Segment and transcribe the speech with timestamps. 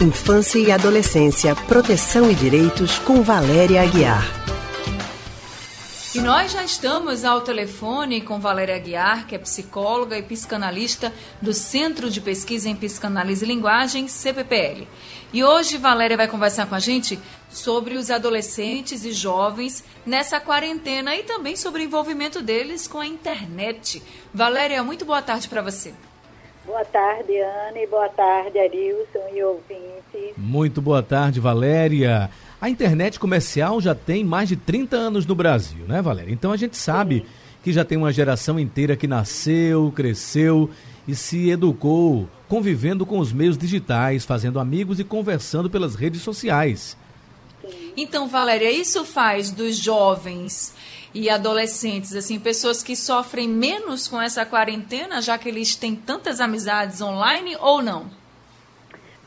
[0.00, 4.22] Infância e Adolescência, Proteção e Direitos, com Valéria Aguiar.
[6.14, 11.54] E nós já estamos ao telefone com Valéria Aguiar, que é psicóloga e psicanalista do
[11.54, 14.86] Centro de Pesquisa em Psicanálise e Linguagem, CPPL.
[15.32, 17.18] E hoje Valéria vai conversar com a gente
[17.48, 23.06] sobre os adolescentes e jovens nessa quarentena e também sobre o envolvimento deles com a
[23.06, 24.02] internet.
[24.32, 25.94] Valéria, muito boa tarde para você.
[26.66, 27.86] Boa tarde, Anne.
[27.86, 30.36] Boa tarde, Arilson e ouvintes.
[30.36, 32.28] Muito boa tarde, Valéria.
[32.60, 36.32] A internet comercial já tem mais de 30 anos no Brasil, né, Valéria?
[36.32, 37.26] Então a gente sabe Sim.
[37.62, 40.68] que já tem uma geração inteira que nasceu, cresceu
[41.06, 46.96] e se educou convivendo com os meios digitais, fazendo amigos e conversando pelas redes sociais.
[47.96, 50.74] Então, Valéria, isso faz dos jovens
[51.14, 56.40] e adolescentes, assim, pessoas que sofrem menos com essa quarentena, já que eles têm tantas
[56.40, 58.10] amizades online ou não?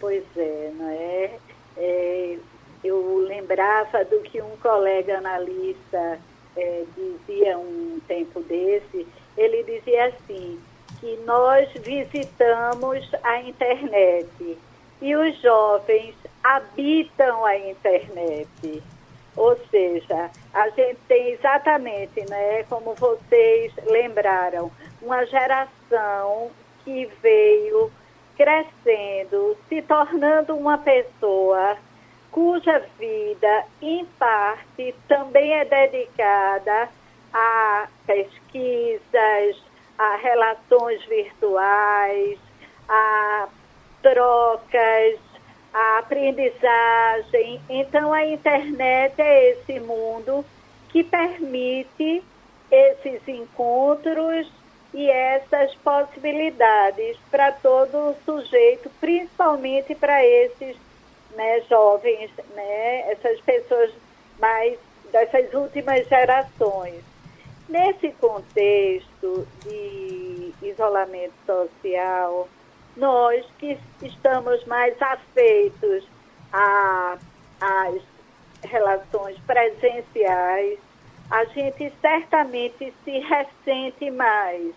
[0.00, 1.38] Pois é, não é?
[1.76, 2.38] é
[2.82, 6.18] eu lembrava do que um colega analista
[6.56, 9.06] é, dizia um tempo desse,
[9.36, 10.58] ele dizia assim,
[11.00, 14.58] que nós visitamos a internet
[15.00, 18.82] e os jovens habitam a internet.
[19.36, 24.70] Ou seja, a gente tem exatamente, né, como vocês lembraram,
[25.02, 26.50] uma geração
[26.84, 27.92] que veio
[28.36, 31.76] crescendo, se tornando uma pessoa
[32.30, 36.88] cuja vida, em parte, também é dedicada
[37.32, 39.62] a pesquisas,
[39.98, 42.38] a relações virtuais,
[42.88, 43.48] a
[44.06, 45.18] trocas,
[45.74, 47.60] a aprendizagem.
[47.68, 50.44] Então, a internet é esse mundo
[50.90, 52.22] que permite
[52.70, 54.48] esses encontros
[54.94, 60.76] e essas possibilidades para todo sujeito, principalmente para esses
[61.34, 63.92] né, jovens, né, essas pessoas
[64.38, 64.78] mais
[65.10, 67.02] dessas últimas gerações.
[67.68, 72.48] Nesse contexto de isolamento social,
[72.96, 76.04] nós que estamos mais afeitos
[76.52, 78.00] às
[78.62, 80.78] relações presenciais,
[81.30, 84.74] a gente certamente se ressente mais,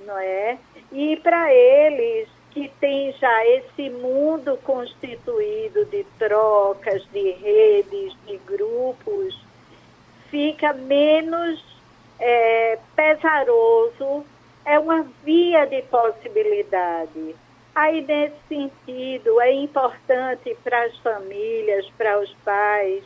[0.00, 0.58] não é?
[0.92, 9.38] E para eles que têm já esse mundo constituído de trocas, de redes, de grupos,
[10.30, 11.62] fica menos
[12.18, 14.24] é, pesaroso,
[14.64, 17.36] é uma via de possibilidade.
[17.76, 23.04] Aí, nesse sentido, é importante para as famílias, para os pais,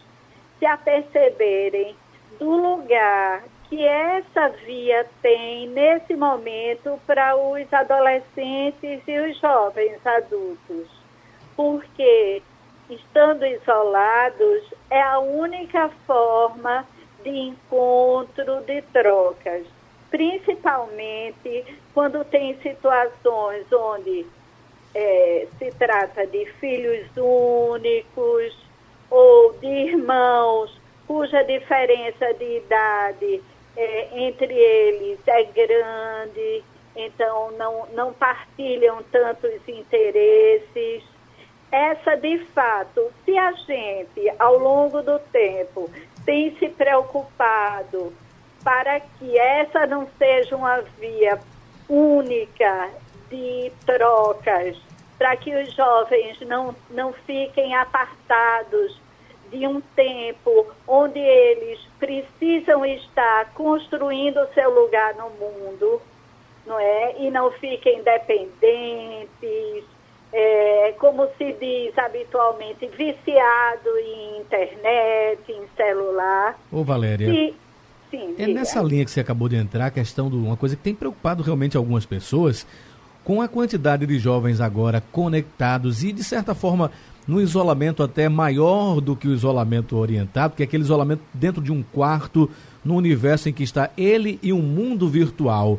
[0.60, 1.96] se aperceberem
[2.38, 10.88] do lugar que essa via tem nesse momento para os adolescentes e os jovens adultos.
[11.56, 12.40] Porque,
[12.88, 16.86] estando isolados, é a única forma
[17.24, 19.66] de encontro, de trocas.
[20.12, 24.26] Principalmente quando tem situações onde
[24.94, 28.56] é, se trata de filhos únicos
[29.10, 33.42] ou de irmãos cuja diferença de idade
[33.76, 36.62] é, entre eles é grande,
[36.94, 41.02] então não, não partilham tantos interesses.
[41.72, 45.90] Essa, de fato, se a gente, ao longo do tempo,
[46.24, 48.12] tem se preocupado
[48.62, 51.40] para que essa não seja uma via
[51.88, 52.90] única
[53.30, 54.76] de trocas,
[55.18, 59.00] para que os jovens não, não fiquem apartados
[59.50, 66.00] de um tempo onde eles precisam estar construindo o seu lugar no mundo,
[66.66, 67.16] não é?
[67.18, 69.84] E não fiquem dependentes,
[70.32, 76.58] é, como se diz habitualmente, viciado em internet, em celular.
[76.70, 77.26] Ô Valéria.
[77.26, 77.54] E,
[78.10, 78.60] sim, é diga.
[78.60, 81.42] nessa linha que você acabou de entrar, a questão de uma coisa que tem preocupado
[81.42, 82.66] realmente algumas pessoas,
[83.30, 86.90] com a quantidade de jovens agora conectados e, de certa forma,
[87.28, 91.70] no isolamento até maior do que o isolamento orientado, que é aquele isolamento dentro de
[91.70, 92.50] um quarto,
[92.84, 95.78] no universo em que está ele e um mundo virtual.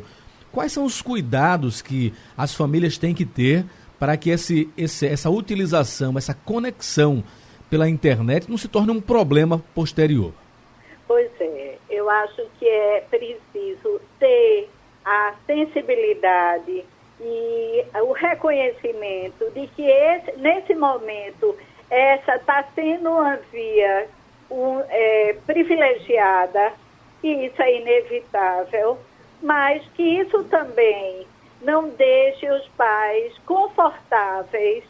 [0.50, 3.66] Quais são os cuidados que as famílias têm que ter
[3.98, 7.22] para que esse, esse, essa utilização, essa conexão
[7.68, 10.32] pela internet não se torne um problema posterior?
[11.06, 14.70] Pois é, eu acho que é preciso ter
[15.04, 16.82] a sensibilidade
[17.22, 21.56] e o reconhecimento de que esse, nesse momento
[21.88, 24.08] essa está sendo uma via
[24.50, 26.72] um, é, privilegiada,
[27.22, 28.98] e isso é inevitável,
[29.40, 31.26] mas que isso também
[31.60, 34.84] não deixe os pais confortáveis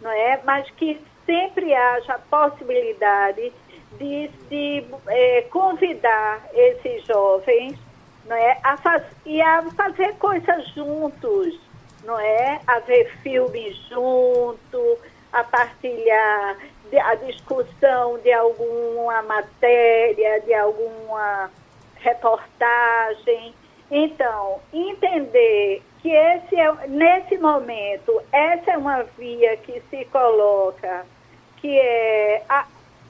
[0.00, 0.40] não é?
[0.44, 3.52] Mas que sempre haja a possibilidade
[3.98, 7.78] de se é, convidar esses jovens
[8.26, 11.58] não é, a faz, e a fazer coisas juntos,
[12.06, 12.60] não é?
[12.66, 14.98] A ver filmes junto,
[15.32, 16.56] a partilhar
[16.94, 21.50] a discussão de alguma matéria, de alguma
[21.96, 23.54] reportagem.
[23.90, 31.04] Então, entender que esse é, nesse momento, essa é uma via que se coloca,
[31.56, 32.66] que é a,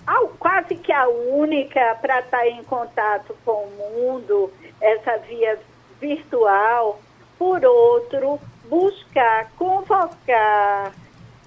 [0.06, 5.58] a, quase que a única para estar em contato com o mundo, essa via
[6.00, 7.00] virtual.
[7.38, 10.92] Por outro, buscar, convocar,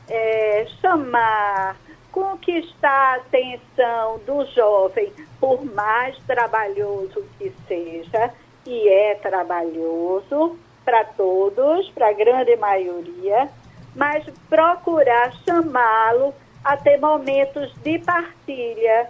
[0.10, 1.76] é, chamar,
[2.12, 8.34] conquistar a atenção do jovem, por mais trabalhoso que seja,
[8.66, 13.50] e é trabalhoso para todos, para a grande maioria,
[13.96, 16.34] mas procurar chamá-lo
[16.64, 19.10] a ter momentos de partilha,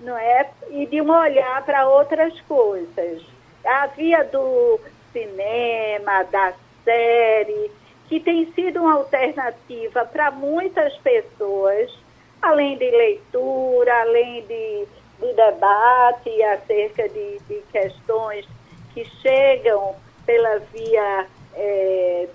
[0.00, 0.50] não é?
[0.70, 3.22] E de um olhar para outras coisas.
[3.64, 4.80] A via do
[5.12, 6.52] cinema, da
[6.88, 7.70] série,
[8.08, 11.92] que tem sido uma alternativa para muitas pessoas,
[12.40, 14.86] além de leitura, além de,
[15.20, 18.48] de debate acerca de, de questões
[18.94, 19.94] que chegam
[20.24, 22.28] pela via é,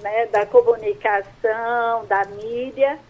[0.00, 3.00] né, da comunicação, da mídia,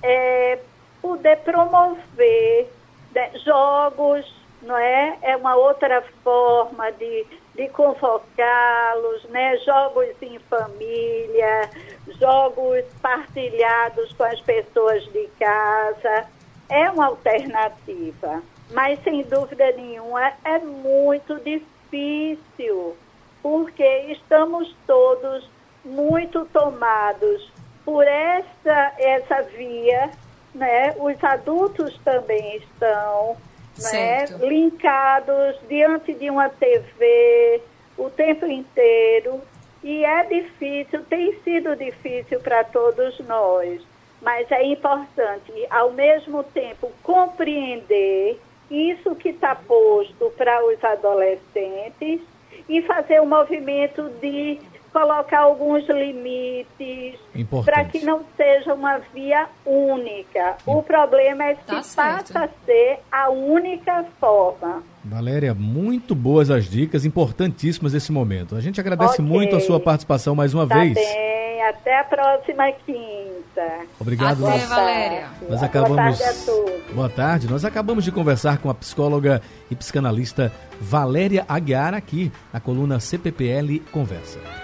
[0.00, 0.60] é,
[1.02, 2.68] poder promover
[3.12, 4.32] né, jogos,
[4.62, 5.18] não é?
[5.22, 9.56] É uma outra forma de, de convocá-los, né?
[9.58, 11.70] Jogos em família,
[12.18, 16.26] jogos partilhados com as pessoas de casa.
[16.68, 18.42] É uma alternativa,
[18.72, 22.96] mas sem dúvida nenhuma é muito difícil,
[23.42, 25.48] porque estamos todos
[25.84, 27.52] muito tomados
[27.84, 30.10] por essa, essa via,
[30.54, 30.94] né?
[30.98, 33.36] Os adultos também estão
[33.78, 34.24] né?
[34.40, 37.62] linkados diante de uma TV
[37.96, 39.40] o tempo inteiro.
[39.82, 43.82] E é difícil, tem sido difícil para todos nós,
[44.22, 48.40] mas é importante, ao mesmo tempo, compreender
[48.70, 52.22] isso que está posto para os adolescentes
[52.66, 54.58] e fazer um movimento de
[54.94, 57.18] colocar alguns limites
[57.64, 60.56] para que não seja uma via única.
[60.64, 64.84] O problema é tá se passa a ser a única forma.
[65.04, 68.54] Valéria, muito boas as dicas, importantíssimas nesse momento.
[68.54, 69.24] A gente agradece okay.
[69.24, 70.94] muito a sua participação mais uma tá vez.
[70.94, 73.80] Bem, até a próxima quinta.
[74.00, 74.68] Obrigado, até, nós...
[74.68, 75.26] Valéria.
[75.48, 75.96] Nós acabamos...
[75.96, 76.94] Boa tarde a todos.
[76.94, 77.50] Boa tarde.
[77.50, 83.80] Nós acabamos de conversar com a psicóloga e psicanalista Valéria Aguiar aqui na coluna CPPL
[83.90, 84.63] Conversa.